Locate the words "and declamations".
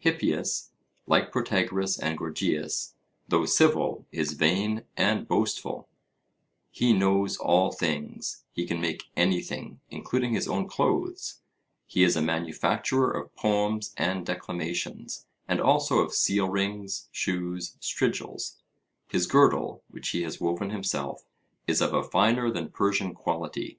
13.96-15.24